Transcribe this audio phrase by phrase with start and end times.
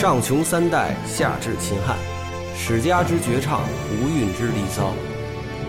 [0.00, 1.94] 上穷三代，下至秦汉，
[2.54, 3.60] 史家之绝唱，
[3.90, 4.94] 无韵之离骚，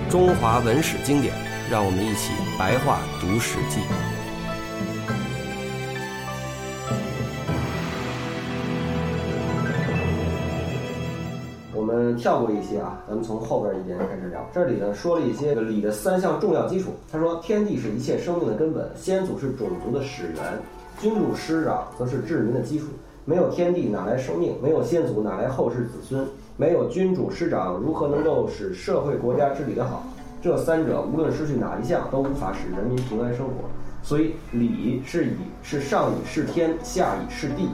[0.09, 1.33] 中华文史经典，
[1.69, 3.81] 让我们一起白话读《史记》。
[11.73, 14.49] 我们跳过一些啊，咱们从后边一点开始聊。
[14.53, 16.93] 这里呢说了一些礼的三项重要基础。
[17.11, 20.41] 他说，天地是一切生命的根本，先祖是种族的始源，
[21.01, 22.85] 君主师长则是治民的基础。
[23.25, 24.55] 没有天地，哪来生命？
[24.61, 26.27] 没有先祖，哪来后世子孙？
[26.57, 30.03] 没有君主师长，如何能够使社会国家治理得好？
[30.41, 33.53] 这三者无论失去哪一项，都无法使人民平安生活。
[34.03, 37.69] 所以礼是以是上以是天，下以是地。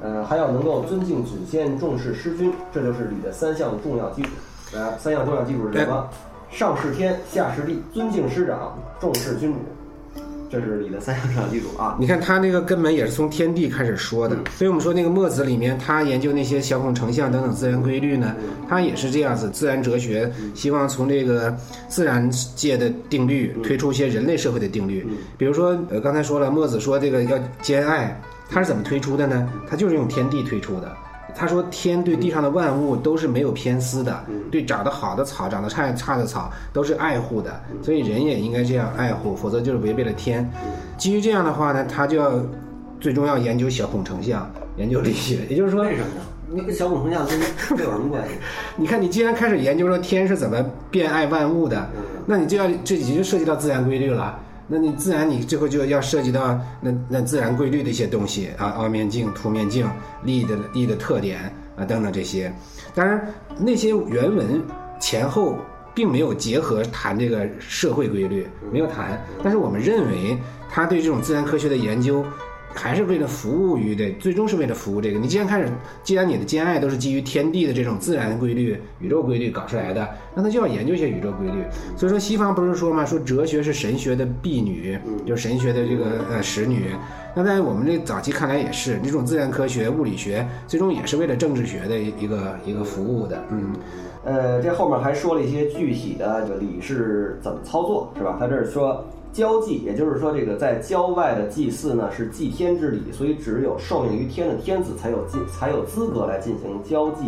[0.00, 4.30] 呃，还要能够尊敬祖先，重视师君，这就是礼的三项重要基础。
[4.74, 6.08] 呃，三项重要基础是什么？
[6.50, 9.58] 上是天，下是地，尊敬师长，重视君主。
[10.52, 11.96] 这是你的三项重要基础啊。
[11.98, 18.36] 你看他那个根本也是从天地开始说的，所以我们说那个墨子里面，他研究那些小孔成像等等自然规律呢，
[18.68, 21.56] 他也是这样子，自然哲学希望从这个
[21.88, 25.06] 自然界的定律推出一些人类社会的定律。
[25.38, 28.20] 比如说，呃，刚才说了，墨子说这个要兼爱。
[28.50, 29.48] 他是怎么推出的呢？
[29.66, 30.94] 他就是用天地推出的。
[31.34, 40.48] 他说天对地上的万物都是没有偏私的，对长得好的草、长得差差的草都是爱护的，所以人也应该这样爱护，否则就是违背了天。
[40.96, 42.32] 基于这样的话呢，他就要
[43.00, 45.46] 最终要研究小孔成像，研究力学。
[45.48, 46.22] 也就是说，为什么呢？
[46.54, 47.40] 那跟小孔成像跟
[47.78, 48.34] 这有什么关系？
[48.76, 51.88] 你看，你既然开始研究说天是怎么变爱万物的，
[52.26, 54.38] 那你就要这已经涉及到自然规律了。
[54.72, 59.86] 那你自然，你最后就要涉及到那那自然规律的一些东西啊，凹面镜、凸面镜、
[60.24, 61.42] 力的力的特点
[61.76, 62.50] 啊等等这些。
[62.94, 63.22] 当然，
[63.58, 64.62] 那些原文
[64.98, 65.58] 前后
[65.94, 69.22] 并没有结合谈这个社会规律，没有谈。
[69.42, 70.38] 但是我们认为，
[70.70, 72.24] 他对这种自然科学的研究。
[72.74, 75.18] 还是为了服务于这，最终是为了服务这个。
[75.18, 75.68] 你既然开始，
[76.02, 81.62] 既然你的兼爱都是基于天地的这种自然规律、宇宙规律搞出来的，那他就要研究一些宇宙规律。
[81.96, 86.86] 所以说，西方不是说嘛，说哲学是神学的婢女，就是神学的这个呃使女。
[87.34, 93.42] 那在我们这早期看来也是，这种自然科学、物理学，最终也是为了政治学的一个一个服务的。
[93.50, 93.72] 嗯，
[94.24, 98.36] 呃，这后面还说了一些具体的这个礼是怎么操作，是吧？
[98.40, 99.04] 他这是说。
[99.32, 107.24] 交祭，也就是说，这个在郊外的祭祀呢是祭天之礼，所以只有受命于天的天子才有进，才有资格来进行交祭。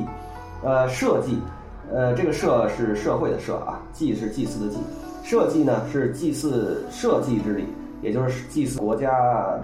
[0.62, 1.38] 呃，社稷，
[1.90, 4.78] 呃，这个社是社会的社啊，祭是祭祀的祭。
[5.22, 7.64] 社稷呢是祭祀社稷之礼，
[8.02, 9.10] 也就是祭祀国家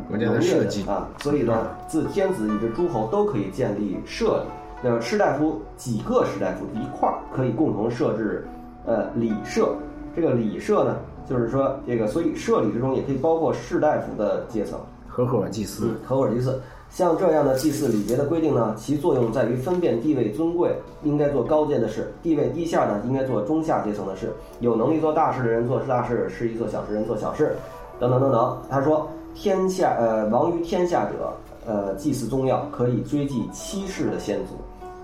[0.09, 1.07] 国家的社稷啊。
[1.19, 4.51] 所以呢，自天子以至诸侯都可以建立社礼。
[4.83, 8.47] 那么士大夫几个士大夫一块儿可以共同设置
[8.87, 9.75] 呃礼社。
[10.17, 10.97] 这个礼社呢？
[11.31, 14.77] 就是说，这个所以社礼之中也可以包括士大夫的阶层，
[15.07, 16.61] 合伙祭祀，合伙祭祀。
[16.91, 20.75] 像这样的祭祀礼节的规定呢，其作用在于分辨地位尊贵，
[21.05, 24.33] 应该做高阶的事；地位低下呢，应该做中下阶层的事。
[24.59, 27.55] 有能力做大事的人做大事，适宜做小事人做小事，
[28.01, 28.59] 等等等等。
[28.69, 31.33] 他说，天下呃亡于天下者，
[31.65, 34.55] 呃祭祀宗庙可以追祭七世的先祖；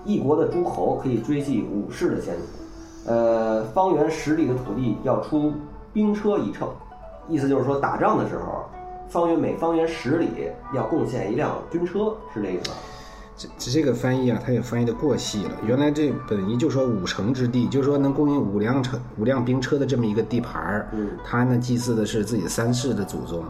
[0.03, 5.53] 一国的诸侯可以追祭五世的先祖；呃方圆十里的土地要出。
[5.97, 6.69] 兵车一乘，
[7.27, 8.65] 意思就是说打仗的时候，
[9.07, 12.75] 方圆每方圆十里要贡献一辆军车，是这意思吧。
[13.37, 15.51] 这这个翻译啊，它也翻译的过细了。
[15.63, 20.89] 原来这本意就说五城之地，就是说能供应五辆车、五辆兵车的这么一个地盘儿。
[20.93, 23.43] 嗯，他呢祭祀的是自己三世的祖宗，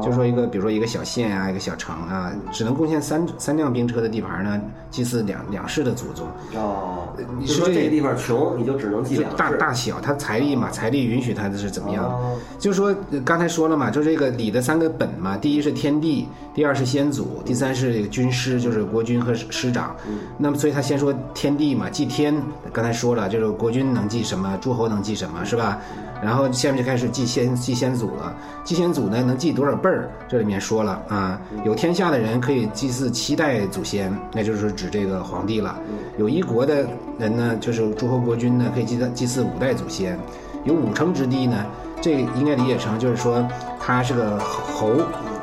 [0.00, 4.60] 就说一个，比如说一个小县啊，一个小城啊，只能贡献三三辆兵车的地盘呢，
[4.92, 6.24] 祭祀两两世的祖宗。
[6.54, 12.38] 哦，你说这个地方穷，你就只能祭两大大小，他财力嘛，财力允许他的是怎么样？
[12.60, 12.94] 就说
[13.24, 19.31] 刚才说了嘛，就这个礼的三个本嘛，第一是天地，第二是先祖，第三是这个军师，就是国君和。
[19.34, 19.94] 师长，
[20.38, 22.34] 那么所以他先说天地嘛，祭天。
[22.72, 25.78] 刚才说了，就是国君能祭什么，诸侯能祭什么，是吧？
[26.22, 28.34] 然后下面就开始祭先祭先祖了。
[28.62, 30.08] 祭先祖呢，能祭多少辈儿？
[30.28, 35.76] 这里面说了啊，有天下的人可以祭祀七代祖先，那就是指这个皇帝了。
[36.16, 36.86] 有一国的
[37.18, 40.18] 人呢，就是诸侯国君呢，可以祭祭祀五代祖先。
[40.64, 41.66] 有五城之地呢，
[42.00, 43.44] 这应该理解成就是说
[43.80, 44.92] 他是个侯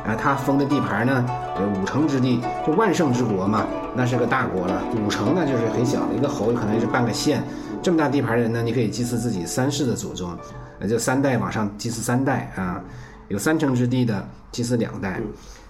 [0.09, 1.25] 啊，他封的地盘呢。
[1.59, 4.81] 五城之地，就万圣之国嘛，那是个大国了。
[5.05, 7.43] 五城呢，就是很小的一个侯，可能是半个县。
[7.83, 10.35] 这么大地盘人呢，你可以祭祀自己三世的祖宗，
[10.79, 12.81] 那就三代往上祭祀三代啊。
[13.27, 15.19] 有三城之地的祭祀两代，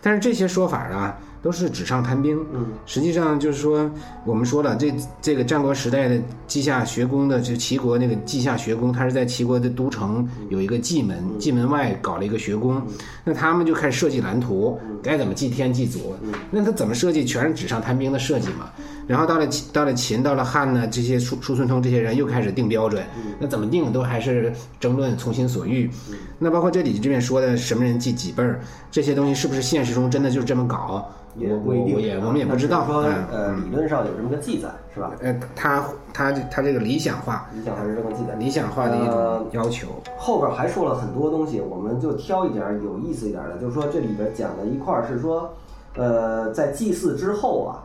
[0.01, 1.18] 但是这些说法啊。
[1.42, 3.90] 都是纸上谈兵，嗯，实际上就是说，
[4.25, 12.86] 我们说了，这这个战国时代的稷下学宫的，就齐国那个稷下学宫，它是在齐国的都城有一个蓟门，蓟门外搞了一个学宫，
[13.24, 16.13] 那他们就开始设计蓝图，该怎么祭天祭祖，
[16.52, 18.69] 那他怎么设计，全是纸上谈兵的设计嘛。
[19.09, 23.03] 然后到了秦到了秦，到了汉呢，这些叔叔孙通这些人又开始定标准，
[23.39, 25.89] 那怎么定都还是争论，从心所欲。
[26.38, 28.59] 那包括这里这边说的什么人记几辈儿，
[28.91, 31.03] 这些东西是不是现实中真的就是这么搞？
[31.35, 32.85] 也不一定，我也我们也不知道。
[32.85, 33.01] 说
[33.31, 35.11] 呃，理论上有这么个记载，是吧？
[35.21, 35.83] 呃，他
[36.13, 39.88] 他他这个理想化，理想化是这么记载，理想化的一种要求。
[40.17, 45.51] 后边还说了很多东西，我们就挑一点有意思一点的，就是说这里边讲的一块是说，
[45.95, 47.81] 呃，在祭祀之后啊，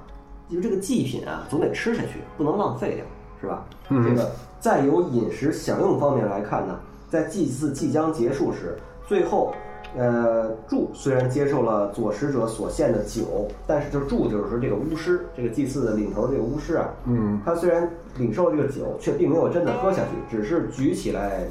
[0.55, 3.05] 就这个祭品啊，总得吃下去，不能浪费掉，
[3.41, 3.65] 是吧？
[3.89, 4.05] 嗯。
[4.05, 4.31] 这个
[4.61, 6.79] 再由饮食享用方面来看呢，
[7.11, 9.53] 在祭祀即将结束时，最后。
[9.97, 21.45] 呃，祝虽然接受了左使者所献的酒，但是就是祝就是说这个巫师，这个祭祀的领头这个巫师啊，嗯，他虽然领受了这个酒，却并没有真的喝下去，只是举起来，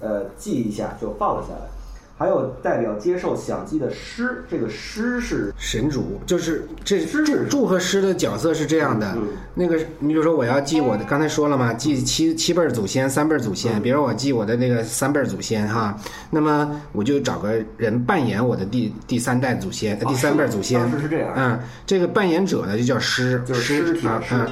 [0.00, 1.62] 呃，祭一下就放了下来。
[2.20, 9.16] 还有代表接受享祭的师，这个师是神主，就是这师祝和师的角色是这样的。
[9.54, 13.80] 那个，你比如说我要祭我的，刚才说了嘛，祭七七辈祖先，三辈祖先。
[13.80, 15.96] 比如我祭我的那个三辈祖先哈，
[16.28, 20.78] 那么我就找个人扮演我的第第三代祖先，第三辈祖先。
[21.00, 21.32] 是这样。
[21.34, 24.46] 嗯，这个扮演者呢就叫师，师啊嗯。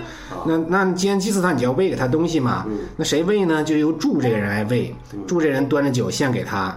[0.46, 2.64] 那那既然祭祀他，你就要喂给他东西嘛。
[2.96, 3.62] 那谁喂呢？
[3.62, 6.74] 就由祝这个人来喂，祝这人端着酒献给他。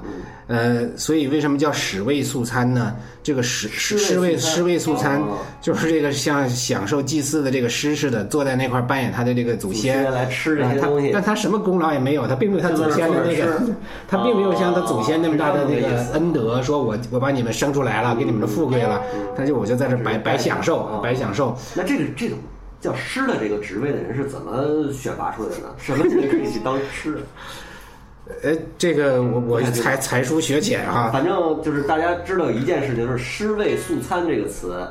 [0.51, 2.93] 呃，所以为什么叫使味素餐呢？
[3.23, 5.21] 这个使使味使味素餐，
[5.61, 11.11] 就是这个像享受祭祀的这个师似的，坐在那块扮演他的这个祖先来吃这些东西。
[11.13, 13.61] 但他什么功劳也没有，他并没有他祖先的那个，
[14.09, 19.01] 他并没有像他祖先那么大的那个恩德，说我我把你们生出来了，给你们的富贵了，
[19.37, 21.55] 他就我就在这白白享受，白享受。
[21.75, 22.37] 那这个这种
[22.81, 25.69] 叫师的这个职位的人是怎么选拔出来的呢？
[25.77, 27.19] 什么人可以去当师？
[28.43, 31.09] 呃，这个我我才才疏学浅啊。
[31.11, 34.87] 反正就是大家知道一件事情，就是“师位素餐”这个词，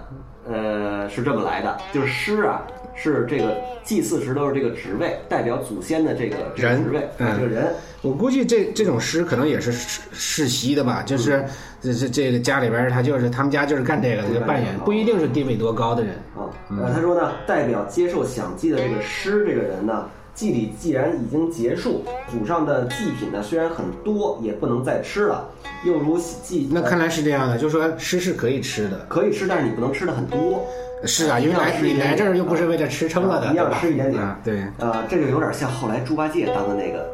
[0.47, 1.79] 呃，是这么来的。
[1.93, 7.73] 就是师啊，是这个祭祀时都是这个职位，代表祖先的这个人职位，这个人。
[8.03, 11.45] 我估计这这种诗可能也是世世袭的吧，就是
[11.81, 16.51] 这这这个家里边他就是他们家就是干这个的，就扮演，不一定是地位多高的人啊。
[16.71, 20.07] 呃，他说呢，代表接受享祭的这个师这个人呢。
[20.35, 25.49] 祭礼既然已经结束，祖上的祭品呢虽然很多，也不能再吃了。
[25.85, 30.65] 又如祭，那看来是这样的，就是说吃是可以吃的，可以吃，但是你不能吃的很多。
[31.05, 34.37] 是啊，因为来你来这儿又不是为了吃撑了的，一样吃一点点。
[34.45, 37.09] 对，呃，这就有点像后来猪八戒当的那个，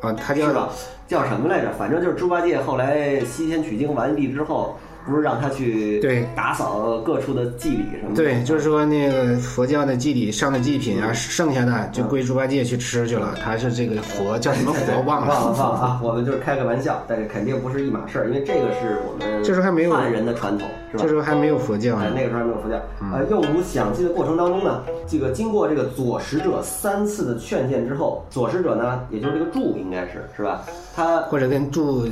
[0.00, 0.70] 啊，他叫
[1.06, 1.70] 叫什么来着？
[1.78, 4.78] 反正就是猪八戒后来西天取经完毕之后。
[5.06, 13.34] 不是让他去对打扫各处的祭礼什么的，对，就是说那个佛教的祭礼上的祭品啊，剩下的就归猪八戒去吃去了。
[13.42, 16.00] 他是这个佛叫什么佛忘了忘了忘了啊！
[16.02, 21.02] 我们就是开个玩笑，但是肯定不是一码事儿，因为这个是我们这时候还没有汉人的传统，是吧？
[21.02, 22.76] 这时候还没有佛教，哎，那个时候还没有佛教。
[23.12, 30.62] 呃，又如享祭的过程当中呢，这个经过这个左使者三次的劝谏之后，左使者呢，也就是这个助，应该是是吧？
[30.94, 32.06] 他或者跟助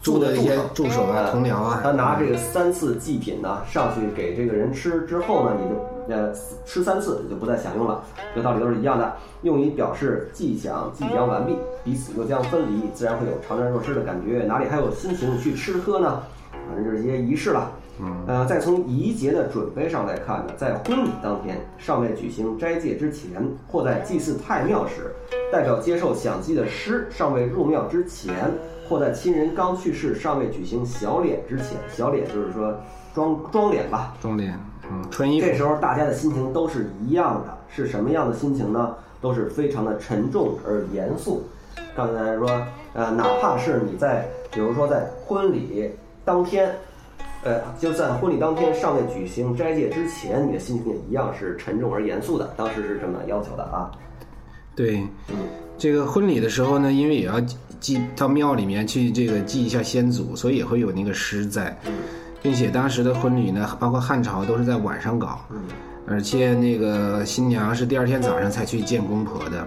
[0.00, 6.32] 助的一些助手啊、同僚啊，他拿这个三次祭品呢上去给这个人吃之后呢，也就呃
[6.64, 8.02] 吃三次就不再享用了，
[8.34, 9.12] 这个道理都是一样的，
[9.42, 16.22] 用以表示祭享即将完毕，彼此又将分离，自然会有怅然若失的感觉，哪里还有心情去吃喝呢？
[16.68, 17.70] 反正就是一些仪式了。
[18.26, 25.12] 呃，再从仪节的准备上来看呢，在婚礼当天尚未举行斋戒之前，或在祭祀太庙时，
[25.52, 28.34] 代表接受享祭的师尚未入庙之前，
[28.88, 32.74] 或在亲人刚去世尚未举行小脸之前，小脸就是说
[33.14, 34.58] 装装脸吧，装脸，
[34.90, 35.46] 嗯，穿衣服。
[35.46, 38.94] 这时候大家的心情都是一样的，是什么样的心情呢？
[39.20, 41.42] 都是非常的沉重而严肃。
[41.94, 42.48] 刚才说，
[42.94, 45.90] 呃，哪怕是你在，比如说在婚礼
[46.24, 46.74] 当天。
[47.42, 52.52] 呃，就在婚礼当天尚未举行斋戒之前，你的心情也一样是沉重而严肃的。
[52.56, 53.90] 当时是这么要求的啊。
[54.76, 55.02] 对，
[55.78, 57.40] 这个婚礼的时候呢，因为也要
[57.80, 61.74] 祭到庙里面去这个祭一下先祖，所以也会有那个诗在，
[62.42, 65.40] 并且当时的婚礼呢，包括汉朝都是在晚上搞，
[66.06, 69.66] 而且那个新娘是第二天早上才去见公婆的。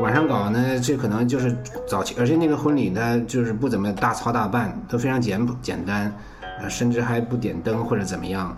[0.00, 6.12] 晚上搞呢，这可能就是早期，而且那个婚礼呢，就是不怎么大操大办，都非常简简单。
[6.60, 8.56] 呃，甚至还不点灯或者怎么样，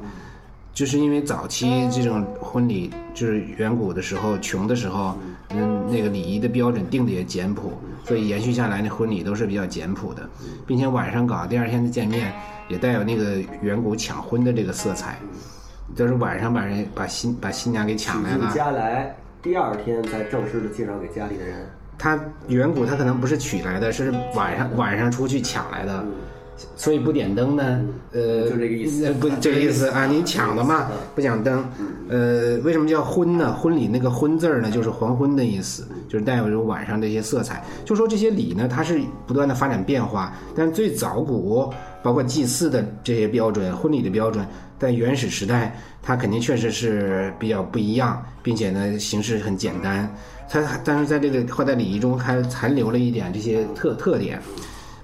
[0.73, 5.17] 就是因为早期这种婚礼，就是远古的时候穷的时候，
[5.51, 7.73] 嗯，那个礼仪的标准定的也简朴，
[8.05, 10.29] 所以延续下来那婚礼都是比较简朴的，
[10.67, 12.33] 并且晚上搞，第二天的见面
[12.69, 15.19] 也带有那个远古抢婚的这个色彩，
[15.97, 21.67] 就是晚上把人把新把新娘给抢来了，家来，第二天才正式的介绍给家里的人。
[21.99, 26.05] 他远古他可能不是娶来的，是晚上晚上出去抢来的。
[26.77, 27.81] 所以不点灯呢？
[28.13, 29.11] 呃，就这个意思。
[29.15, 31.65] 不，这个意思啊，你抢的嘛，不讲灯。
[32.09, 33.55] 呃，为什么叫婚呢？
[33.55, 37.65] 婚礼那个婚字儿呢，就是黄昏的意思，就是带有晚上这些色彩。
[37.85, 41.73] 就说这些礼呢，它是不断的发展变化，但最早古，
[42.03, 44.47] 包括祭祀的这些标准，婚礼的标准，
[44.79, 50.13] 在原始时代，它肯定确实是比较不一样，并且呢，形式很简单。
[50.51, 54.41] 它但是在这个后代礼仪中还残留了一点这些特特点。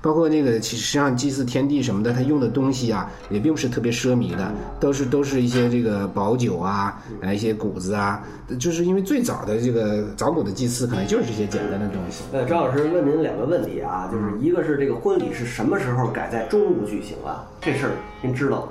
[0.05, 8.23] 包括那个，其实际上祭祀天地什么的，他用的东西啊，也并不是特别奢靡的，都是都是一些这个宝酒啊，啊一些谷子啊，
[8.61, 12.23] 就是因为最早的这个早古的祭祀，可能就是这些简单的东西。
[12.33, 17.43] 呃，张老师问您两个问题啊，就是一个是这个婚礼是什么时候改在中午举行啊？
[17.63, 18.69] 这事儿您知道吗？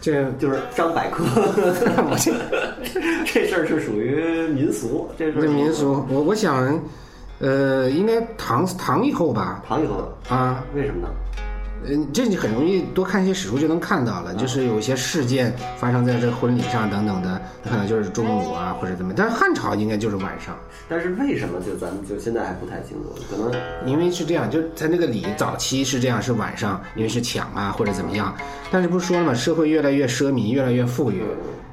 [0.00, 1.22] 这就是张百科，
[3.24, 6.04] 这事儿是属于民俗，这是民俗。
[6.08, 6.82] 我我想。
[7.42, 9.62] 呃，应该唐唐以后吧？
[9.68, 10.64] 唐以后啊？
[10.74, 11.08] 为什么呢？
[11.84, 20.56] 嗯，这你很容易多看一些史书就能看到了，就是有一些事件发生在这婚礼上等等的，可能就是中午啊或者怎么，但是汉朝应该就是晚上。
[20.88, 23.12] 但是为什么就咱们就现在还不太清楚？
[23.28, 23.52] 可能
[23.84, 28.32] 因为是这样，就他那个礼早期是这样，是晚上，因为是抢啊或者怎么样。
[28.70, 29.34] 但是不是说了吗？
[29.34, 31.24] 社会越来越奢靡，越来越富裕，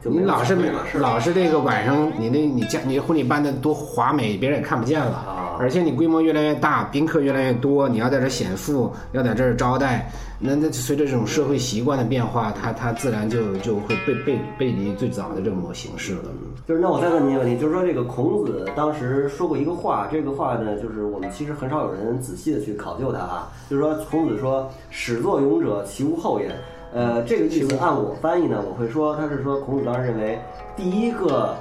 [0.03, 0.55] 你老是
[0.97, 5.57] 老是这个晚上，你那你家你婚礼办的多华美，别人也看不见了。
[5.59, 16.21] 而且你规模越来越大，宾客越来越多，你要在这显富，要在这儿招待，那那随着这种社会习惯的变化，它它自然就就会背背背离最早的这种形式了。
[16.65, 23.51] 就是那我再问你一个问题，就是说这个孔子当时说过一个话，这个话呢，就是我们其实很少有人仔细的去考究它啊。
[23.69, 26.49] 就是说孔子说“始作俑者，其无后也”。
[26.93, 30.39] 呃，这个意思按我翻译呢，我会说他是说孔子当时认为
[30.75, 31.55] 第一个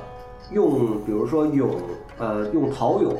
[0.53, 1.69] 用，比如说俑，
[2.19, 3.13] 呃，用陶俑。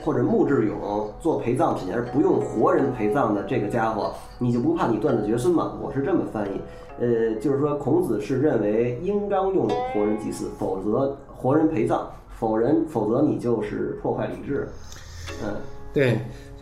[0.00, 5.76] 或者木质俑做陪葬品，而不用活人陪葬的这个家伙，你就不怕你断子绝孙吗？
[5.82, 6.60] 我是这么翻译，
[7.00, 12.08] 呃，就是说孔子是认为应当用活人祭祀，否则活人陪葬，
[12.38, 14.68] 否人否则你就是破坏礼制，
[15.44, 15.56] 嗯，
[15.92, 16.20] 对。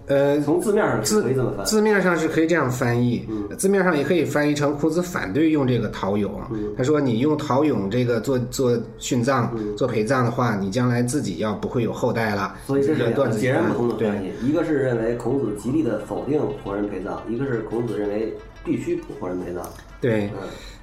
[0.09, 3.27] 呃，从字面上字可以这么翻，字面上是可以这样翻译，
[3.59, 6.31] 字面上也可以翻译成孔子反对用这个陶俑。
[6.77, 12.57] 他说你用陶俑这个做做殉葬、做陪葬的话，你将来自己要不会有后代了。
[12.67, 18.33] 所以这是两个截然不同的翻译，一个是认为孔子极力的否定活人陪葬，一个是孔子认为
[18.65, 19.69] 必须活人陪葬。
[20.01, 20.31] 对，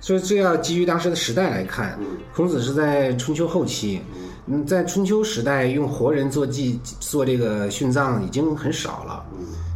[0.01, 1.97] 所以这要基于当时的时代来看，
[2.35, 4.01] 孔子是在春秋后期。
[4.47, 9.25] 嗯，在春秋时代，用活人做祭做这个殉葬已经很少了，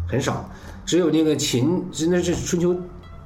[0.07, 0.49] 很少。
[0.85, 2.73] 只有那个秦，真的是春秋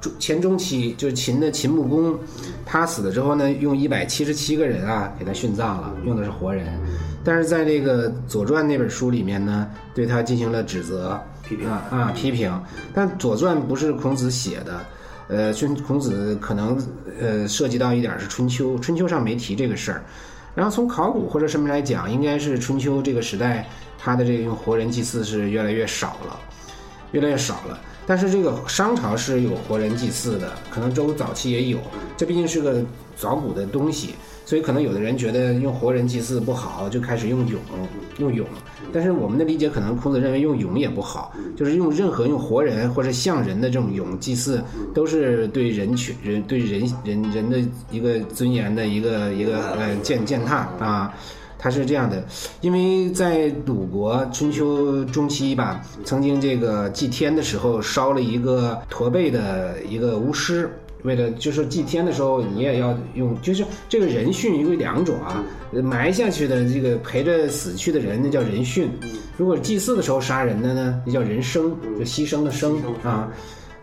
[0.00, 2.18] 中前中期，就是秦的秦穆公，
[2.64, 6.66] 他死了之后呢，用一百七十七个人啊给他殉葬了，用的是活人。
[7.24, 12.52] 但是在这个《左传》那本书里面呢，对他进行了指责、批评啊啊批评。
[12.92, 14.80] 但《左传》不是孔子写的，
[15.28, 16.76] 呃，孙孔子可能
[17.20, 20.04] 呃涉及到一点是春秋，春秋上没提这个事儿。
[20.54, 23.68] 然后从考古或者什么来讲，应该是春秋这个时代，
[23.98, 26.38] 它的这个用活人祭祀是越来越少了，
[27.12, 27.80] 越来越少了。
[28.06, 31.78] 但是这个商朝是有活人祭祀的，可能周早期也有，
[32.16, 32.84] 这毕竟是个
[33.16, 34.14] 早古的东西。
[34.44, 37.56] 所以可能有的人觉得用活人祭祀不好，就开始用俑，
[38.18, 38.44] 用俑。
[38.92, 47.58] 但是我们的理解可能孔子认为用俑也不好，就是用任何用活人或者像人的这种俑祭祀，都是对人群人对人人人的
[47.90, 51.14] 一个尊严的一个一个呃践践踏啊。
[51.58, 52.24] 他是这样的，
[52.60, 60.68] 因为在鲁国春秋中期吧，曾经这个祭天的时候烧了一个驼背的一个巫师。
[61.02, 65.44] 为了就是祭天的时候，你也要用，就是这个人殉有两种啊，
[65.82, 68.86] 埋下去的这个陪着死去的人，那叫人殉；
[69.36, 73.28] 如果祭祀的时候杀人的呢，那叫人生，就牺牲的生啊。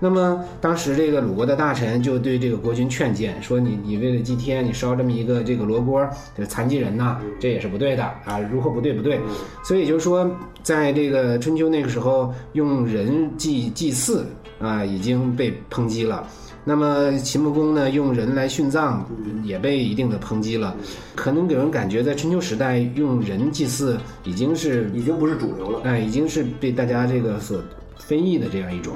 [0.01, 8.39] 那么当时这个鲁国的大臣就对这个国君劝谏说：“你你为了祭天，你烧这么一个这个罗锅，这残疾人呐，这也是不对的啊！
[8.39, 9.19] 如何不对不对？
[9.61, 10.33] 所以就是说，
[10.63, 14.25] 在这个春秋那个时候，用人祭祭祀
[14.57, 16.25] 啊，已经被抨击了。”
[16.63, 19.03] 那么秦穆公呢，用人来殉葬，
[19.43, 20.75] 也被一定的抨击了。
[21.15, 27.61] 可能给人感觉，在春秋时代用人祭祀已经是已经不是主流了，哎，已经是被大家这个所
[27.97, 28.93] 非议的这样一种。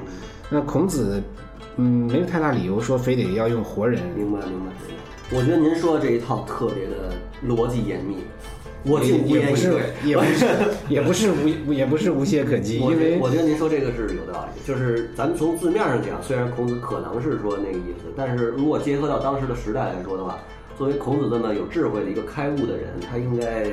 [0.50, 1.22] 那孔子，
[1.78, 4.02] 嗯，没有太大理由说非得要用活人。
[4.16, 4.66] 明白，明白。
[5.32, 7.12] 我觉得您说的这一套特别的
[7.44, 8.18] 逻辑严密。
[8.86, 10.46] 我也也不是，也不是，
[10.90, 12.80] 也不是无，也不是无懈可击。
[12.80, 20.38] 因为我觉得您说这个是有道理，就是咱们从字面上讲，虽然孔子可能是说那个意思，但是如果结合到当时的时代来说的话，
[20.78, 23.64] 作为孔子这么有智慧的一个开悟的人，他应该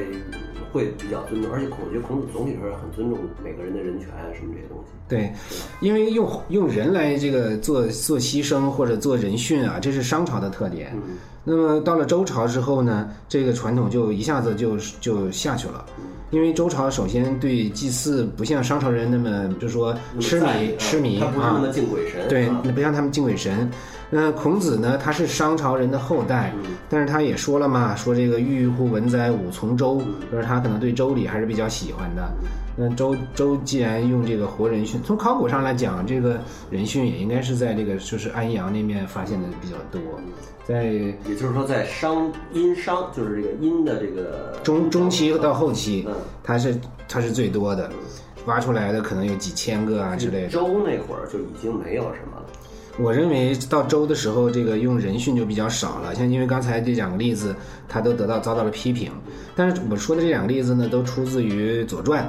[0.72, 4.90] 会比较尊重，而且孔我觉得孔子总体上很尊重每个人的人权啊什么这些东西。
[5.08, 5.32] 对，
[5.80, 10.96] 因为用用人来这个做做牺牲或者做人殉啊，这是商朝的特点。
[11.42, 15.84] 那么到了周朝之后呢，这个传统就一下子就就下去了。
[16.30, 22.28] 因为周朝首先对祭祀不像商朝人那么，就说痴迷痴迷他不是那么敬鬼神。
[22.28, 23.68] 对，那不像他们敬鬼神。
[24.12, 24.98] 那孔子呢？
[24.98, 26.52] 他是商朝人的后代，
[26.88, 30.02] 但是他也说了嘛，说这个郁郁乎文哉，吾从周，
[30.32, 32.28] 就是他可能对周礼还是比较喜欢的。
[32.76, 36.40] 那周周既然用这个活人殉，从考古上来讲，这个
[36.70, 40.00] 人殉也应该是在这个就是安阳那面发现的比较多，
[40.66, 46.76] 在也就是说在商殷商，就是这个殷的这个中中期到后期，嗯它是
[47.08, 47.88] 它是最多的，
[48.46, 50.48] 挖出来的可能有几千个啊之类的。
[50.48, 52.46] 周那会儿就已经没有什么了。
[52.98, 56.14] 我认为到周的时候，这个用人殉就比较少了。
[56.14, 57.54] 像因为刚才这两个例子，
[57.88, 59.10] 他都得到遭到了批评。
[59.56, 62.24] 但是我说的这两个例子呢，都出自于《左传》。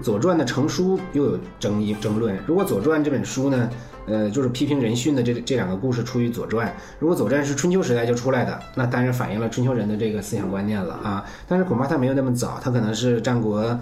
[0.02, 2.38] 《左传》的成书又有争议争论。
[2.46, 3.68] 如果《左传》这本书呢，
[4.06, 6.68] 呃，就是批评人殉的这这两个故事出于《左传》。
[6.98, 11.24] 如果《左传》是春秋时代就出来的，那当然反映了春秋人的这个思想观念了啊。
[11.46, 13.78] 但是恐怕它没有那么早，它可能是战国。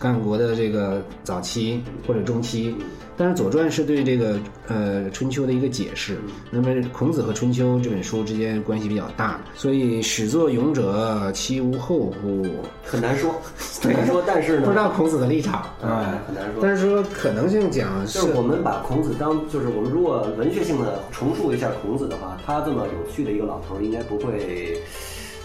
[0.00, 2.74] 干国的这个早期或者中期，
[3.18, 6.18] 但是《左传》是对这个呃春秋的一个解释。
[6.50, 12.46] 那么孔子和春秋这本书之间关系比较大，所以始作俑者其无后乎？
[12.82, 13.34] 很难说，
[13.82, 14.22] 很难说。
[14.26, 16.62] 但是呢， 不知道孔子的立场啊，很难说。
[16.62, 24.80] 但是说可能性讲，就是我们把孔子当，就是我们如果文学性的重述一下孔子的话，他这么有趣的一个老头，应该不会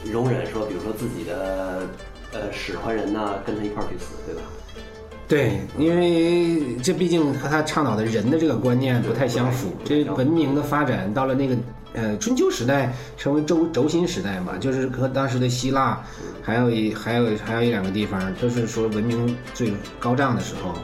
[0.10, 1.82] 容忍说，比如说自己的。
[2.36, 4.42] 呃，使唤人呢，跟他一块儿去死，对吧？
[5.26, 9.72] 对，因为这毕竟和他倡导的人的这个观念不太相符。
[9.86, 11.56] 这文明的发展到了那个
[11.94, 16.04] 呃春秋时代，成为轴轴心时代嘛，就是和当时的希腊，
[16.44, 20.76] 还有一还有还有一两个地方，就是说文明最高涨的时候。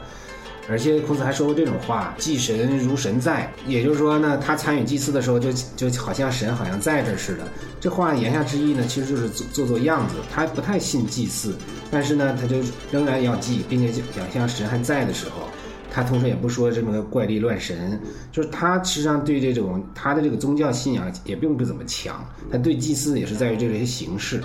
[0.68, 7.42] 而且孔子还说过这种话：“祭神如神在。”也就是说呢，他参与祭祀的时候，就就好像神好像在这似的。
[7.80, 10.14] 这话言下之意呢，其实就是做做做样子。
[10.32, 11.56] 他不太信祭祀，
[11.90, 12.56] 但是呢，他就
[12.92, 15.48] 仍然要祭，并且想象神还在的时候，
[15.90, 18.00] 他同时也不说这么个怪力乱神。
[18.30, 24.40] 就是他实际上对这种他的这个宗教信仰也并不怎么强，他对祭祀也是在于这些形式，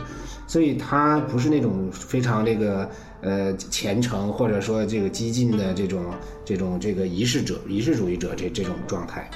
[0.48, 2.90] 所以他不是那种非常这个。
[3.20, 6.06] 呃，虔诚或者说这个激进的这种
[6.46, 9.28] 这种这个仪式者、仪式主义者这这种状态，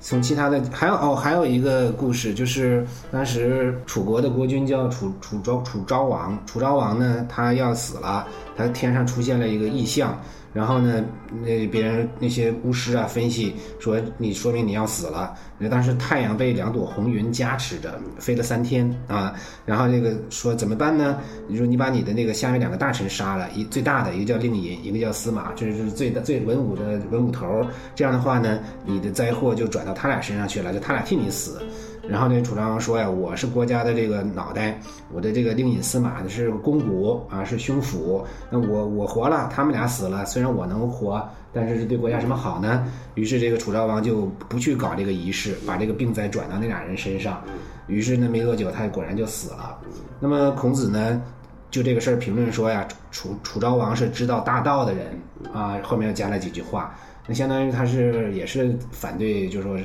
[0.00, 10.20] 从其他的还有哦，还有一个故事，就是当时楚国的国君叫楚楚昭楚昭王，楚昭王呢，他要死了，他天上出现了一个异象。
[10.52, 11.04] 然后呢，
[11.42, 15.34] 那别人那些巫师啊分析说，你说明你要死了。
[15.58, 19.34] 那当时太阳被两朵红云加持着，飞了三天啊。
[19.64, 21.18] 然后那个说怎么办呢？
[21.48, 27.66] 你说你把你的那个下面两个大臣杀了，一最大的一个叫令尹，一个叫司马，这是最最文武的文武头。
[27.94, 31.62] 这样的话呢，你的灾祸就转到他俩身上去了，就他俩替你死。
[32.08, 34.78] 然后那楚昭王说呀，我是国家的这个脑袋，
[35.12, 38.26] 我的这个令尹司马是肱骨啊，是胸腹。
[38.50, 40.26] 那我我活了，他们俩死了。
[40.26, 42.84] 虽然我能活，但是对国家什么好呢？
[43.14, 47.40] 于是这个楚昭王就不去搞这个仪式，把这个病灾转到那俩人身上。
[47.86, 49.78] 于是呢，没多久他果然就死了。
[50.18, 51.22] 那么孔子呢，
[51.70, 55.18] 就这个事儿评论说呀，楚楚昭王是知道大道的人
[55.52, 55.78] 啊。
[55.82, 56.94] 后面又加了几句话。
[57.32, 59.78] 那相当于他是也是反对，就是说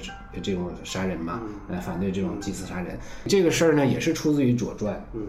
[0.43, 2.99] 这种杀人嘛，呃，反对这种祭祀杀人。
[3.25, 4.93] 这个事儿呢，也是出自于《左传》。
[5.13, 5.21] 嗯，《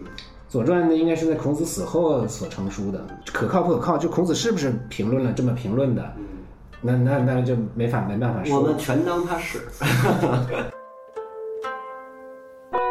[0.49, 3.97] 左传》呢，应该是在孔子死后所成书的，可靠不可靠？
[3.97, 6.13] 就孔子是不是评论了这么评论的？
[6.81, 8.59] 那那那就没法没办法说。
[8.59, 9.59] 我们全当他是。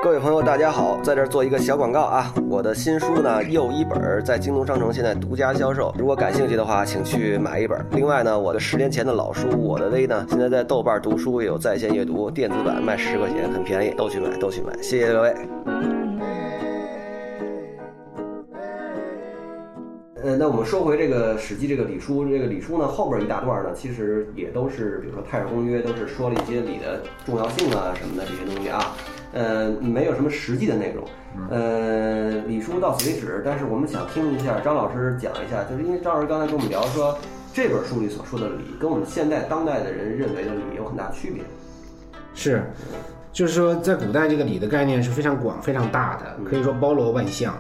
[0.01, 2.33] 各位朋友，大家好，在这儿做一个小广告啊！
[2.49, 7.85] 我的新书呢，又一本在京东商城现在独家销售，如果感兴趣的话，请去买一本。
[7.91, 15.35] 另外呢，我的十年前的老书《我的微》呢，现在在豆瓣读书也有在线阅读，电子版卖十块钱，很便宜，都去买，都去买，谢谢各位。
[20.23, 28.95] 嗯，那我们说回这个《史记》这个礼书，这个礼书呢后边一大段呢，其实也都是，比如说《太史公约》，都是说了一些礼的重要性啊什么的这些东西啊。
[29.33, 31.05] 呃，没有什么实际的内容。
[31.51, 33.43] 呃，礼书到此为止。
[33.45, 37.17] 但是我们想听一下张老师讲一下，就是因为张老师刚才跟我们聊说，
[37.53, 41.43] 这本书里所说的礼，跟我们现在当代的人认为的礼有很大区别。
[42.35, 42.63] 是，
[43.33, 47.57] 就是说在古代这个礼的概念是非常广、非常大的，可以说包罗万象。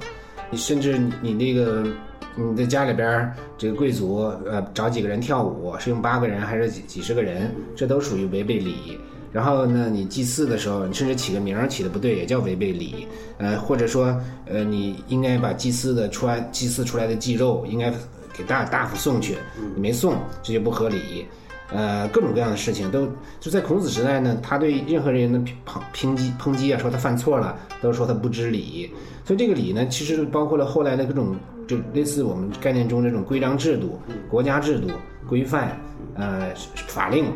[0.50, 1.86] 你甚至你那个
[2.34, 8.98] 你在家里边这个贵族呃找几个人跳舞，是用八个人还是几几十个人，这都属于违背礼。
[9.32, 13.06] 然后呢，你祭祀的时候，你甚至起个名儿起的不对，也叫违背礼。
[13.38, 17.92] 呃，或者说，呃，你应该把祭祀的出来祭祀出来的祭肉应该
[18.32, 19.36] 给大大夫送去，
[19.74, 21.26] 你没送，这就不合理。
[21.70, 23.06] 呃，各种各样的事情都
[23.38, 28.90] 就在孔子时代呢，他对任何人的抨抨击抨击啊，说他犯错了，都说他不知礼。
[29.24, 31.36] 所以这个礼呢，其实包括了后来的各种，
[31.66, 34.88] 就类似我们概念中这种规章制度、国家制度、
[35.28, 35.78] 规范、
[36.14, 36.50] 呃
[36.86, 37.26] 法令，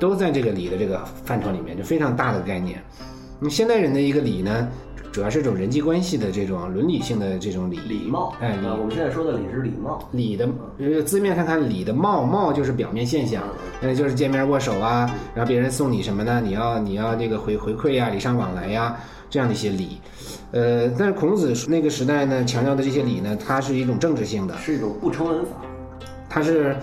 [0.00, 2.82] 都在这个礼的这个范畴里面，就非常大的概念。
[3.38, 4.68] 那现代人的一个礼呢？
[5.12, 13.42] 主要是一种人际关系的这种伦理性的这种礼礼貌，哎，啊，我们现在说的礼是礼貌，礼的呃字面上看礼的貌貌就是表面现象，
[13.80, 16.40] 那，就是见面握手啊，然后别人送你什么呢？
[16.40, 18.96] 你要你要这个回回馈呀，礼尚往来呀，
[19.28, 19.98] 这样的一些礼，
[20.52, 25.56] 呃，但是孔子那个时代呢，强调的这些礼呢，它是一种政治性的，是一种不成文法，
[26.28, 26.76] 它是。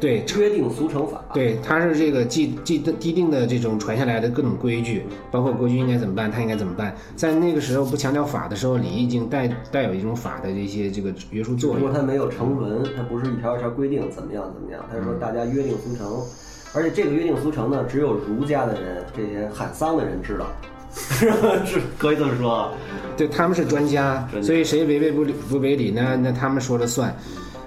[0.00, 1.24] 对，约定俗成法。
[1.34, 6.94] 对，它是这个既既既定的这种传下来的各种规矩，包括国君应该怎么办，他应该怎么办。
[7.16, 11.80] 在那个时候不强调法的时候，礼已经带带有一种法的这些这个约束作用。
[11.80, 14.84] 如果它没有成文，它不是一条一条规定怎么样怎么样。
[14.90, 16.22] 他说大家约定俗成，
[16.72, 20.46] 而且这个约定俗成呢，只有儒家的人，这些喊丧的人知道，
[21.66, 22.70] 是可以这么说。
[23.16, 26.16] 对，他们是专家，所以谁违背不不违礼呢？
[26.22, 27.12] 那他们说了算。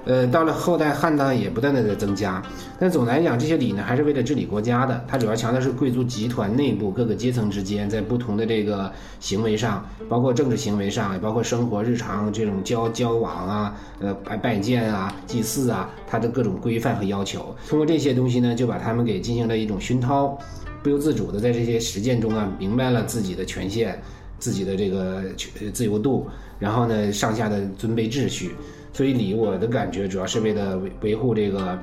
[0.04, 2.42] 呃，到了后代汉代也不断的在增加，
[2.80, 5.06] 但总来讲，这些礼呢还是为了治理国家的。
[5.08, 17.56] 它主要强调是贵族集团内部各个阶层之间，在不同的这个行为上，包括政治行为上，也包括生活日常这种交交往啊，呃拜拜见啊、祭祀啊，它的各种规范和要求。
[17.70, 20.36] 通过这些东西呢，就把他们给进行了一种熏陶，
[20.82, 24.02] 不由自主的在这些实践中啊，明白了自己的权限、
[24.40, 25.22] 自己的这个
[25.72, 28.56] 自由度，然后呢，上下的尊卑秩序。
[28.94, 31.80] 所以里，我的感觉主要是为了维维护这个，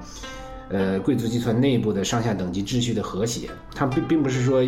[0.68, 3.48] 呃，贵族集团内部的上下等级秩序的和谐。
[3.74, 4.62] 它并并不是说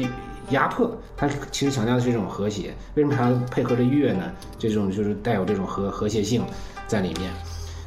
[0.51, 2.75] 压迫，它其实强调的是一种和谐。
[2.95, 4.33] 为什么还要配合着乐呢？
[4.59, 6.43] 这种就是带有这种和和谐性
[6.87, 7.31] 在里面。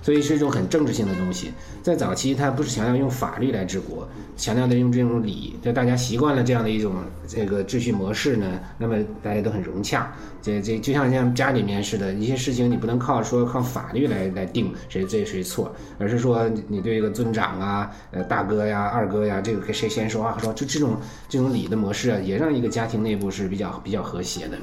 [0.03, 6.93] 所以是一种很政治性的东西，在早期它不是强调用法律来治国，强调的用这种礼，就大家习惯了这样的一种
[7.25, 10.13] 这个秩序模式呢，那么大家都很融洽。
[10.41, 20.97] 这这就像像家里面似的，一些事情你不能靠说靠法律来来定谁对谁错，而是说你对一个尊长啊、呃大哥呀、二哥呀，这个谁先说话说，就这种
[21.29, 24.57] 这种礼的模式啊，也让一个家庭内部是比较比较和谐的。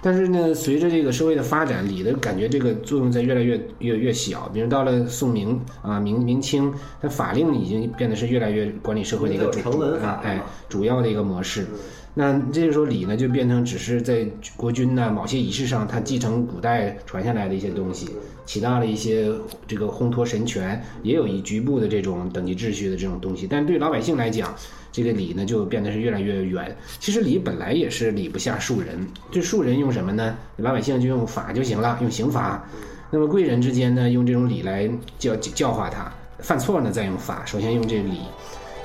[0.00, 4.48] 但是呢，随着这个社会的发展，礼的感觉这个作用在越来越越越小。
[4.54, 11.66] 比如到了宋明啊，明明清，它法令已经变得是越来越管理社会的一个主啊，哎，主要的一个模式。
[12.14, 18.08] 那这个时候礼呢，就变成只是在国君呢某些仪式上，它继承古代传下来的一些东西，
[18.44, 19.30] 起到了一些
[19.66, 23.46] 这个烘托神权，也有一局部的这种等级秩序的这种东西。
[23.48, 24.52] 但对老百姓来讲，
[24.98, 26.76] 这个礼呢就变得是越来越远。
[26.98, 30.36] 其实礼本来也是礼不下庶人，这庶人用什么呢？
[30.56, 32.68] 老百姓就用法就行了，用刑罚。
[33.12, 37.44] 那么贵人之间呢，用这种礼来教教化他，犯错呢再用法。
[37.46, 38.22] 首先用这个礼。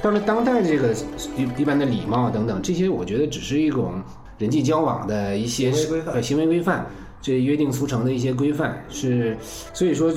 [0.03, 0.93] 到了当代，这个
[1.35, 3.99] 一一般的礼貌等等，这些我觉得只是一种
[4.37, 5.73] 人际交往的一些
[6.05, 6.85] 呃行为规范，
[7.21, 9.35] 这约定俗成的一些规范是，
[9.73, 10.13] 所以说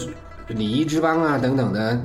[0.49, 1.99] 礼仪之邦啊等等的。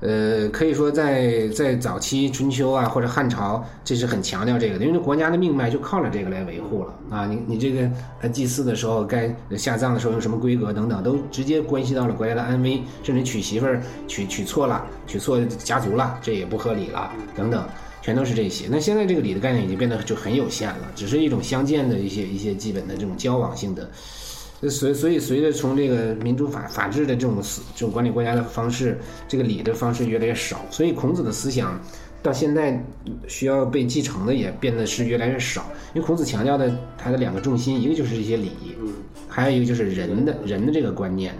[0.00, 7.26] 呃，可以说在在早期春秋啊，或者汉朝，这是很强调这个的，因为国家的命脉就靠着这个来维护了啊。
[7.26, 17.66] 你你这个祭祀的时候，该下葬的时候用什么规格等等，都直接关系到了国家的安危，甚至娶媳妇儿娶娶错了，娶错家族了，这也不合理了等等，
[18.02, 18.66] 全都是这些。
[18.70, 23.88] 那现在这个礼的概念已经变得就很有限了，只是一种相见的一些一些基本的这种交往性的。
[24.70, 28.98] 随所以随着从这个民主法法治的这种思这种管理国家的方式，
[29.28, 31.80] 这个礼的方式越来越少，所以孔子的思想
[32.22, 32.82] 到现在
[33.28, 35.66] 需要被继承的也变得是越来越少。
[35.94, 38.50] 因为孔子强调的他的两个重心，一个就是这些礼，
[38.80, 38.92] 嗯，
[39.28, 41.34] 还有一个就是人的人的这个观念，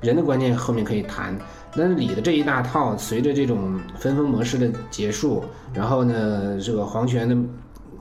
[0.00, 1.36] 人的观念后面可以谈。
[1.76, 7.36] 那礼的这一大套，随着这种分封模式的结束，然后呢，这个皇权的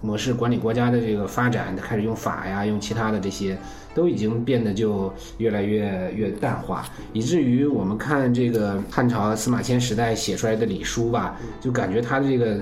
[0.03, 3.57] 模式管理国家的这个发展，开始用法呀，用其他的这些。
[3.95, 12.57] 都已经变得就越来越越淡化，以至于我们看这个汉朝司马迁时代写出来的礼书吧，就感觉他的这个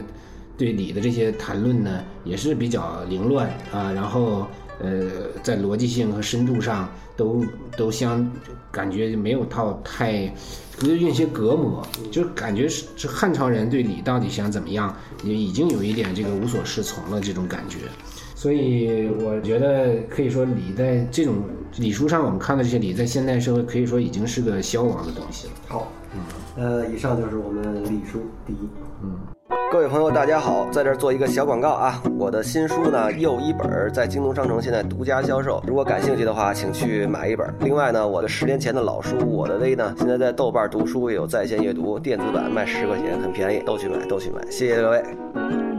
[0.57, 4.45] 对礼的这些谈论呢，也是比较凌乱啊，然后
[4.81, 5.09] 呃，
[5.43, 7.45] 在逻辑性和深度上都
[7.77, 8.29] 都相
[8.71, 10.33] 感觉没有套太，
[10.81, 17.77] 有一些隔膜，就感觉是是汉朝人对礼到底想怎么样，也已经有一点这个无所适从了这种感觉。
[18.33, 21.43] 所以我觉得可以说礼在这种
[21.77, 25.53] 礼书上，我们看的这些礼，在现代社会可以说已经是个消亡的东西了。
[25.67, 26.21] 好，嗯，
[26.55, 28.69] 呃，以上就是我们礼书第一，
[29.03, 29.19] 嗯。
[29.71, 32.01] 各位朋友，大家好，在这儿做一个小广告啊！
[32.17, 37.53] 我的新书呢，又一本在京东商城现在独家销售，如果感兴趣的话，请去买一本。
[37.59, 45.70] 另外呢，我的十年前的老书《我的微》呢，现在在豆瓣读书也有在线阅读，电子版卖十块钱，很便宜，都去买，都去买，谢谢各位。